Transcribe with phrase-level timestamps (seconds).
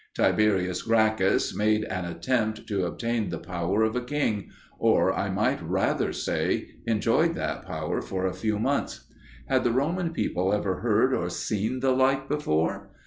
[0.15, 5.61] Tiberius Gracchus made an attempt to obtain the power of a king, or, I might
[5.61, 9.01] rather say, enjoyed that power for a few months.
[9.45, 12.89] Had the Roman people ever heard or seen the like before?